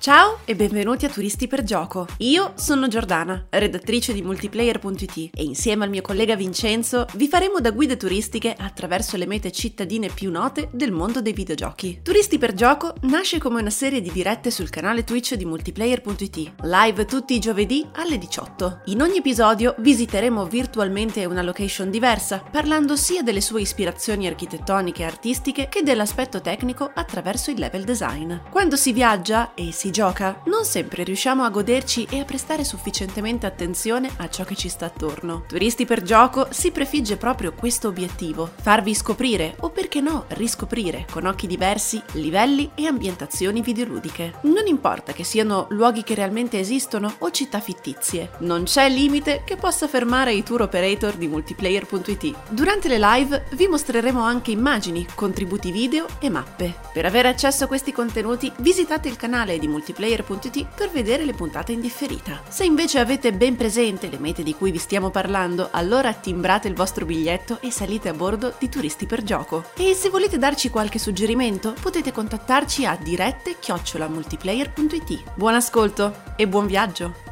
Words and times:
Ciao 0.00 0.38
e 0.44 0.54
benvenuti 0.54 1.06
a 1.06 1.08
Turisti 1.08 1.48
per 1.48 1.64
Gioco. 1.64 2.06
Io 2.18 2.52
sono 2.54 2.86
Giordana, 2.86 3.46
redattrice 3.50 4.12
di 4.12 4.22
multiplayer.it 4.22 5.30
e 5.34 5.42
insieme 5.42 5.82
al 5.82 5.90
mio 5.90 6.02
collega 6.02 6.36
Vincenzo 6.36 7.04
vi 7.14 7.26
faremo 7.26 7.58
da 7.58 7.72
guide 7.72 7.96
turistiche 7.96 8.54
attraverso 8.56 9.16
le 9.16 9.26
mete 9.26 9.50
cittadine 9.50 10.08
più 10.08 10.30
note 10.30 10.68
del 10.72 10.92
mondo 10.92 11.20
dei 11.20 11.32
videogiochi. 11.32 11.98
Turisti 12.04 12.38
per 12.38 12.54
Gioco 12.54 12.94
nasce 13.02 13.40
come 13.40 13.60
una 13.60 13.70
serie 13.70 14.00
di 14.00 14.12
dirette 14.12 14.52
sul 14.52 14.70
canale 14.70 15.02
Twitch 15.02 15.34
di 15.34 15.44
multiplayer.it, 15.44 16.52
live 16.62 17.04
tutti 17.04 17.34
i 17.34 17.40
giovedì 17.40 17.84
alle 17.94 18.18
18. 18.18 18.82
In 18.86 19.02
ogni 19.02 19.18
episodio 19.18 19.74
visiteremo 19.78 20.46
virtualmente 20.46 21.24
una 21.24 21.42
location 21.42 21.90
diversa, 21.90 22.38
parlando 22.38 22.94
sia 22.94 23.24
delle 23.24 23.40
sue 23.40 23.62
ispirazioni 23.62 24.28
architettoniche 24.28 25.02
e 25.02 25.06
artistiche 25.06 25.68
che 25.68 25.82
dell'aspetto 25.82 26.40
tecnico 26.40 26.88
attraverso 26.94 27.50
il 27.50 27.58
level 27.58 27.82
design. 27.82 28.32
Quando 28.48 28.76
si 28.76 28.92
viaggia 28.92 29.54
e 29.54 29.72
si 29.72 29.86
gioca, 29.90 30.40
non 30.46 30.64
sempre 30.64 31.02
riusciamo 31.02 31.42
a 31.42 31.50
goderci 31.50 32.06
e 32.10 32.20
a 32.20 32.24
prestare 32.24 32.64
sufficientemente 32.64 33.46
attenzione 33.46 34.10
a 34.16 34.28
ciò 34.28 34.44
che 34.44 34.54
ci 34.54 34.68
sta 34.68 34.86
attorno. 34.86 35.44
Turisti 35.46 35.84
per 35.84 36.02
gioco 36.02 36.48
si 36.50 36.70
prefigge 36.70 37.16
proprio 37.16 37.52
questo 37.52 37.88
obiettivo, 37.88 38.50
farvi 38.60 38.94
scoprire 38.94 39.56
o 39.60 39.70
perché 39.70 40.00
no 40.00 40.24
riscoprire 40.28 41.06
con 41.10 41.26
occhi 41.26 41.46
diversi 41.46 42.02
livelli 42.12 42.70
e 42.74 42.86
ambientazioni 42.86 43.60
videoludiche. 43.60 44.40
Non 44.42 44.66
importa 44.66 45.12
che 45.12 45.24
siano 45.24 45.66
luoghi 45.70 46.02
che 46.02 46.14
realmente 46.14 46.58
esistono 46.58 47.14
o 47.18 47.30
città 47.30 47.60
fittizie, 47.60 48.30
non 48.40 48.64
c'è 48.64 48.88
limite 48.88 49.42
che 49.44 49.56
possa 49.56 49.88
fermare 49.88 50.32
i 50.32 50.42
tour 50.42 50.62
operator 50.62 51.14
di 51.14 51.28
multiplayer.it. 51.28 52.34
Durante 52.50 52.88
le 52.88 52.98
live 52.98 53.46
vi 53.52 53.66
mostreremo 53.66 54.22
anche 54.22 54.50
immagini, 54.50 55.06
contributi 55.14 55.70
video 55.70 56.06
e 56.18 56.28
mappe. 56.28 56.74
Per 56.92 57.04
avere 57.04 57.28
accesso 57.28 57.64
a 57.64 57.66
questi 57.66 57.92
contenuti 57.92 58.52
visitate 58.58 59.08
il 59.08 59.16
canale 59.16 59.58
di 59.58 59.66
multiplayer.it 59.78 60.66
per 60.74 60.90
vedere 60.90 61.24
le 61.24 61.32
puntate 61.32 61.72
in 61.72 61.80
differita. 61.80 62.42
Se 62.48 62.64
invece 62.64 62.98
avete 62.98 63.32
ben 63.32 63.54
presente 63.56 64.08
le 64.08 64.18
mete 64.18 64.42
di 64.42 64.54
cui 64.54 64.72
vi 64.72 64.78
stiamo 64.78 65.10
parlando, 65.10 65.68
allora 65.70 66.12
timbrate 66.12 66.66
il 66.68 66.74
vostro 66.74 67.06
biglietto 67.06 67.60
e 67.60 67.70
salite 67.70 68.08
a 68.08 68.14
bordo 68.14 68.54
di 68.58 68.68
Turisti 68.68 69.06
per 69.06 69.22
Gioco. 69.22 69.66
E 69.76 69.94
se 69.94 70.10
volete 70.10 70.38
darci 70.38 70.70
qualche 70.70 70.98
suggerimento, 70.98 71.74
potete 71.80 72.10
contattarci 72.12 72.84
a 72.84 72.98
dirette-multiplayer.it. 73.00 75.22
Buon 75.34 75.54
ascolto 75.54 76.22
e 76.36 76.48
buon 76.48 76.66
viaggio! 76.66 77.27